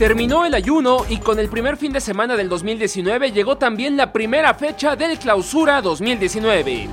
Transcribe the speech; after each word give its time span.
Terminó 0.00 0.46
el 0.46 0.54
ayuno 0.54 1.04
y 1.10 1.18
con 1.18 1.38
el 1.38 1.50
primer 1.50 1.76
fin 1.76 1.92
de 1.92 2.00
semana 2.00 2.34
del 2.34 2.48
2019 2.48 3.32
llegó 3.32 3.58
también 3.58 3.98
la 3.98 4.14
primera 4.14 4.54
fecha 4.54 4.96
del 4.96 5.18
Clausura 5.18 5.82
2019. 5.82 6.88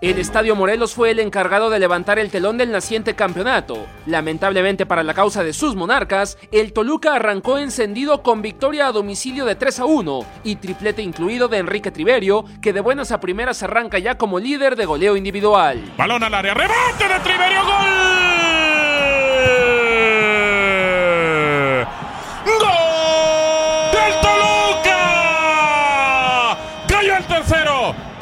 El 0.00 0.18
Estadio 0.20 0.54
Morelos 0.54 0.94
fue 0.94 1.10
el 1.10 1.18
encargado 1.18 1.68
de 1.68 1.80
levantar 1.80 2.20
el 2.20 2.30
telón 2.30 2.58
del 2.58 2.70
naciente 2.70 3.16
campeonato. 3.16 3.84
Lamentablemente 4.06 4.86
para 4.86 5.02
la 5.02 5.14
causa 5.14 5.42
de 5.42 5.52
sus 5.52 5.74
monarcas, 5.74 6.38
el 6.52 6.72
Toluca 6.72 7.16
arrancó 7.16 7.58
encendido 7.58 8.22
con 8.22 8.40
victoria 8.40 8.86
a 8.86 8.92
domicilio 8.92 9.44
de 9.44 9.56
3 9.56 9.80
a 9.80 9.84
1 9.86 10.20
y 10.44 10.54
triplete 10.56 11.02
incluido 11.02 11.48
de 11.48 11.58
Enrique 11.58 11.90
Triverio, 11.90 12.44
que 12.62 12.72
de 12.72 12.80
buenas 12.80 13.10
a 13.10 13.18
primeras 13.18 13.64
arranca 13.64 13.98
ya 13.98 14.16
como 14.16 14.38
líder 14.38 14.76
de 14.76 14.86
goleo 14.86 15.16
individual. 15.16 15.92
Balón 15.98 16.22
al 16.22 16.34
área, 16.34 16.54
rebote 16.54 17.08
de 17.08 17.18
Triverio. 17.18 17.64
¡Gol! 17.64 18.39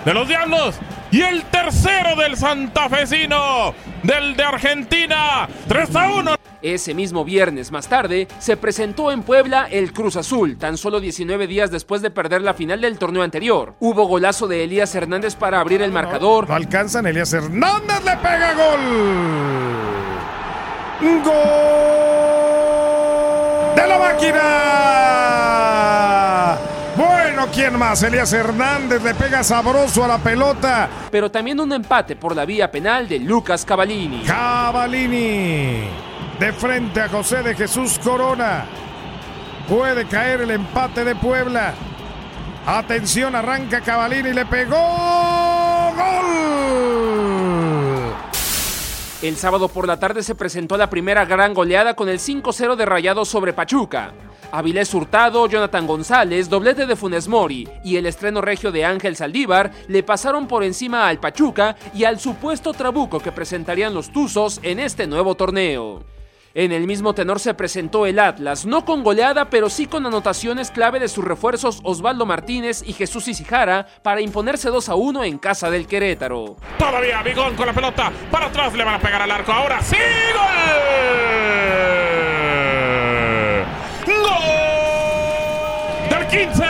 De 0.09 0.15
los 0.15 0.27
Diablos 0.27 0.75
y 1.11 1.21
el 1.21 1.45
tercero 1.45 2.17
del 2.17 2.35
santafesino, 2.35 3.75
del 4.03 4.35
de 4.37 4.43
Argentina, 4.43 5.47
3 5.69 5.97
a 5.97 6.13
1. 6.13 6.35
Ese 6.63 6.95
mismo 6.95 7.27
viernes 7.27 7.71
más 7.71 7.89
tarde 7.89 8.27
se 8.39 8.57
presentó 8.57 9.13
en 9.13 9.23
Puebla 9.23 9.69
el 9.71 9.93
Cruz 9.93 10.17
Azul, 10.17 10.57
tan 10.57 10.79
solo 10.79 11.01
19 11.01 11.47
días 11.47 11.71
después 11.71 12.01
de 12.01 12.11
perder 12.11 12.41
la 12.41 12.55
final 12.55 12.81
del 12.81 12.99
torneo 12.99 13.23
anterior. 13.23 13.75
Hubo 13.81 14.07
golazo 14.07 14.49
de 14.49 14.65
Elías 14.65 14.95
Hernández 14.95 15.35
para 15.35 15.61
abrir 15.61 15.83
el 15.83 15.93
marcador. 15.93 16.49
No 16.49 16.55
alcanzan, 16.55 17.07
Elías 17.07 17.35
Hernández 17.35 18.03
le 18.03 18.17
pega 18.17 18.55
gol. 18.55 18.81
¡Gol! 21.23 21.35
¡De 23.77 23.87
la 23.87 23.99
máquina! 23.99 25.28
¿Quién 27.53 27.79
más? 27.79 28.03
Elías 28.03 28.33
Hernández 28.33 29.03
le 29.03 29.15
pega 29.15 29.43
sabroso 29.43 30.05
a 30.05 30.09
la 30.09 30.19
pelota. 30.19 30.89
Pero 31.11 31.31
también 31.31 31.61
un 31.61 31.73
empate 31.73 32.17
por 32.17 32.35
la 32.35 32.45
vía 32.45 32.71
penal 32.71 33.09
de 33.09 33.19
Lucas 33.19 33.65
Cavallini. 33.65 34.23
Cavallini 34.23 35.89
de 36.39 36.53
frente 36.53 37.01
a 37.01 37.09
José 37.09 37.43
de 37.43 37.55
Jesús 37.55 37.99
Corona. 37.99 38.67
Puede 39.69 40.07
caer 40.07 40.43
el 40.43 40.51
empate 40.53 41.05
de 41.05 41.15
Puebla. 41.15 41.75
Atención, 42.67 43.35
arranca 43.35 43.81
Cavallini 43.81 44.31
y 44.31 44.35
le 44.35 44.47
pegó. 44.47 44.77
¡Gol! 45.97 46.29
El 49.21 49.37
sábado 49.37 49.69
por 49.69 49.89
la 49.89 49.99
tarde 49.99 50.23
se 50.23 50.37
presentó 50.37 50.77
la 50.77 50.89
primera 50.89 51.25
gran 51.25 51.53
goleada 51.53 51.95
con 51.95 52.09
el 52.09 52.21
5-0 52.21 52.77
de 52.77 52.87
Rayado 52.87 53.25
sobre 53.25 53.53
Pachuca. 53.53 54.13
Avilés 54.53 54.93
Hurtado, 54.95 55.47
Jonathan 55.47 55.87
González, 55.87 56.49
doblete 56.49 56.87
de 56.87 56.97
Funes 56.97 57.29
Mori 57.29 57.69
y 57.85 57.97
el 57.97 58.07
estreno 58.07 58.41
regio 58.41 58.73
de 58.73 58.85
Ángel 58.85 59.17
Saldívar 59.17 59.71
le 59.89 60.03
pasaron 60.03 60.47
por 60.47 60.65
encima 60.65 61.07
al 61.09 61.21
Pachuca 61.21 61.77
y 61.95 62.05
al 62.05 62.19
supuesto 62.19 62.73
trabuco 62.73 63.21
que 63.21 63.33
presentarían 63.33 63.95
los 63.95 64.11
Tuzos 64.11 64.61
en 64.63 64.81
este 64.81 65.07
nuevo 65.07 65.35
torneo. 65.35 66.03
En 66.55 66.73
el 66.73 66.87
mismo 66.87 67.15
tenor 67.15 67.39
se 67.41 67.55
presentó 67.55 68.07
el 68.07 68.19
Atlas, 68.19 68.65
no 68.67 68.85
con 68.85 69.05
goleada, 69.05 69.49
pero 69.51 69.69
sí 69.69 69.87
con 69.87 70.07
anotaciones 70.07 70.71
clave 70.71 70.99
de 70.99 71.09
sus 71.09 71.25
refuerzos 71.25 71.81
Osvaldo 71.85 72.25
Martínez 72.27 72.83
y 72.85 72.95
Jesús 72.95 73.29
Isijara 73.29 73.87
para 74.03 74.23
imponerse 74.23 74.71
2 74.71 74.89
a 74.89 74.95
1 74.95 75.25
en 75.25 75.39
casa 75.39 75.71
del 75.71 75.87
Querétaro. 75.87 76.57
Todavía 76.79 77.23
Bigón 77.23 77.55
con 77.55 77.67
la 77.67 77.75
pelota. 77.75 78.11
Para 78.31 78.47
atrás 78.47 78.75
le 78.75 78.83
van 78.83 78.95
a 78.95 78.99
pegar 78.99 79.23
al 79.23 79.31
arco. 79.31 79.53
Ahora 79.53 79.81
sí, 79.83 79.97
gol. 80.35 80.79
¡Gol! 84.07 84.15
Del 86.11 86.18
15. 86.31 86.65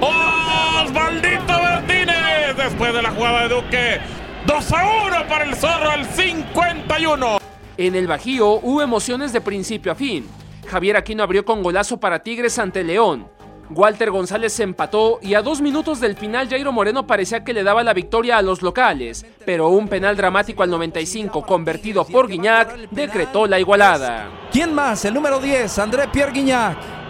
Osvaldito 0.00 1.52
Martínez. 1.52 2.56
Después 2.56 2.94
de 2.94 3.02
la 3.02 3.10
jugada 3.10 3.42
de 3.42 3.54
Duque. 3.54 4.00
2 4.46 4.72
a 4.72 5.06
1 5.06 5.28
para 5.28 5.44
el 5.44 5.54
zorro 5.54 5.90
al 5.90 6.04
51. 6.06 7.38
En 7.76 7.94
el 7.94 8.06
Bajío 8.06 8.60
hubo 8.62 8.82
emociones 8.82 9.32
de 9.32 9.40
principio 9.40 9.92
a 9.92 9.94
fin. 9.94 10.26
Javier 10.68 10.96
Aquino 10.96 11.22
abrió 11.22 11.44
con 11.44 11.62
golazo 11.62 11.98
para 11.98 12.22
Tigres 12.22 12.58
ante 12.58 12.84
León. 12.84 13.28
Walter 13.70 14.10
González 14.10 14.52
se 14.52 14.62
empató 14.62 15.18
y 15.22 15.34
a 15.34 15.42
dos 15.42 15.60
minutos 15.60 15.98
del 15.98 16.16
final 16.16 16.48
Jairo 16.48 16.72
Moreno 16.72 17.06
parecía 17.06 17.44
que 17.44 17.54
le 17.54 17.62
daba 17.62 17.82
la 17.82 17.94
victoria 17.94 18.36
a 18.36 18.42
los 18.42 18.62
locales, 18.62 19.24
pero 19.44 19.68
un 19.68 19.88
penal 19.88 20.16
dramático 20.16 20.62
al 20.62 20.70
95 20.70 21.42
convertido 21.46 22.04
por 22.06 22.28
Guiñac 22.28 22.90
decretó 22.90 23.46
la 23.46 23.58
igualada. 23.58 24.28
¿Quién 24.52 24.74
más? 24.74 25.04
El 25.04 25.14
número 25.14 25.40
10, 25.40 25.78
André 25.78 26.08
Pierre 26.08 26.32
Guignac. 26.32 27.03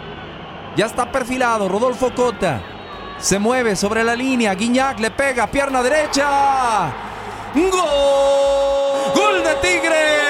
Ya 0.75 0.85
está 0.87 1.09
perfilado, 1.09 1.69
Rodolfo 1.69 2.13
Cota. 2.13 2.61
Se 3.17 3.39
mueve 3.39 3.77
sobre 3.77 4.03
la 4.03 4.13
línea, 4.13 4.53
Guignac 4.55 4.99
le 4.99 5.09
pega, 5.09 5.47
pierna 5.47 5.81
derecha. 5.81 6.93
¡Gol! 7.53 9.13
¡Gol 9.15 9.41
de 9.41 9.55
Tigre! 9.61 10.25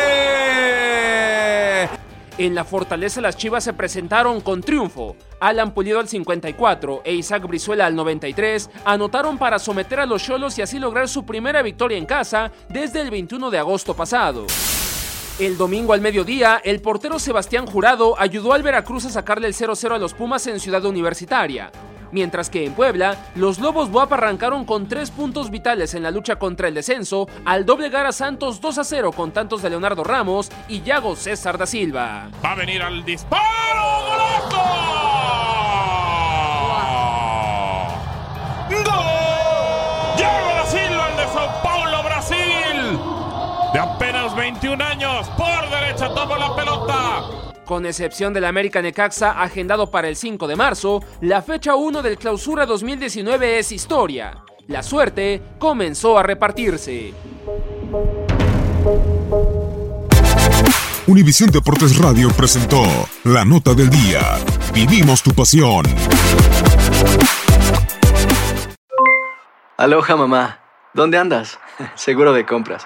En 2.38 2.54
la 2.54 2.64
Fortaleza 2.64 3.22
las 3.22 3.38
Chivas 3.38 3.64
se 3.64 3.74
presentaron 3.74 4.42
con 4.42 4.62
triunfo. 4.62 5.16
Alan 5.40 5.74
Pulido 5.74 6.00
al 6.00 6.08
54 6.08 7.02
e 7.04 7.14
Isaac 7.14 7.48
Brizuela 7.48 7.88
al 7.88 7.96
93 7.96 8.70
anotaron 8.86 9.40
para 9.40 9.58
someter 9.58 10.02
a 10.02 10.06
los 10.06 10.22
Cholos 10.24 10.60
y 10.60 10.62
así 10.62 10.78
lograr 10.78 11.08
su 11.08 11.26
primera 11.26 11.64
victoria 11.64 11.98
en 11.98 12.06
casa 12.06 12.52
desde 12.70 13.02
el 13.02 13.10
21 13.10 13.50
de 13.50 13.58
agosto 13.58 13.96
pasado. 13.96 14.46
El 15.38 15.58
domingo 15.58 15.92
al 15.92 16.00
mediodía, 16.00 16.62
el 16.64 16.82
portero 16.82 17.20
Sebastián 17.20 17.66
Jurado 17.66 18.16
ayudó 18.18 18.54
al 18.54 18.64
Veracruz 18.64 19.04
a 19.04 19.10
sacarle 19.10 19.48
el 19.48 19.54
0-0 19.54 19.94
a 19.94 19.98
los 19.98 20.14
Pumas 20.14 20.48
en 20.48 20.62
Ciudad 20.62 20.86
Universitaria. 20.86 21.74
Mientras 22.14 22.50
que 22.50 22.64
en 22.64 22.74
Puebla, 22.74 23.18
los 23.36 23.60
Lobos 23.60 23.92
Buap 23.92 24.14
arrancaron 24.14 24.64
con 24.64 24.88
tres 24.88 25.12
puntos 25.12 25.52
vitales 25.52 25.94
en 25.94 26.04
la 26.04 26.12
lucha 26.12 26.38
contra 26.38 26.70
el 26.70 26.74
descenso 26.74 27.28
al 27.44 27.66
doblegar 27.66 28.06
a 28.06 28.14
Santos 28.14 28.62
2 28.62 28.78
a 28.78 28.84
0 28.86 29.12
con 29.12 29.34
tantos 29.34 29.62
de 29.62 29.72
Leonardo 29.72 30.06
Ramos 30.06 30.50
y 30.70 30.82
Yago 30.84 31.18
César 31.18 31.58
da 31.58 31.66
Silva. 31.66 32.30
Va 32.42 32.54
a 32.54 32.56
venir 32.56 32.82
al 32.82 33.04
disparo. 33.04 34.65
21 44.46 44.84
años, 44.84 45.28
por 45.30 45.70
derecha 45.72 46.08
toma 46.14 46.38
la 46.38 46.56
pelota. 46.56 47.24
Con 47.66 47.84
excepción 47.88 48.32
del 48.32 48.46
América 48.46 48.80
Necaxa 48.80 49.42
agendado 49.42 49.90
para 49.90 50.08
el 50.08 50.16
5 50.16 50.48
de 50.48 50.56
marzo, 50.56 51.04
la 51.22 51.42
fecha 51.42 51.74
1 51.74 52.04
del 52.04 52.16
Clausura 52.20 52.68
2019 52.68 53.58
es 53.58 53.72
historia. 53.72 54.44
La 54.68 54.84
suerte 54.84 55.42
comenzó 55.58 56.20
a 56.20 56.22
repartirse. 56.22 57.12
Univisión 61.08 61.50
Deportes 61.50 61.98
Radio 61.98 62.30
presentó 62.30 62.84
la 63.24 63.44
nota 63.46 63.74
del 63.74 63.90
día. 63.90 64.22
Vivimos 64.76 65.24
tu 65.24 65.32
pasión. 65.32 65.86
Aloha 69.76 70.16
mamá, 70.16 70.60
¿dónde 70.94 71.18
andas? 71.18 71.58
Seguro 71.96 72.32
de 72.32 72.46
compras. 72.46 72.86